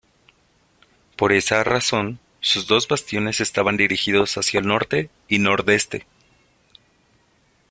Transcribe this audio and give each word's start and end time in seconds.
Por 1.15 1.31
esa 1.31 1.63
razón, 1.63 2.17
sus 2.39 2.65
dos 2.65 2.87
bastiones 2.87 3.39
estaban 3.39 3.77
dirigidos 3.77 4.35
hacia 4.35 4.59
el 4.59 4.65
Norte 4.65 5.11
y 5.27 5.37
Nordeste. 5.37 6.07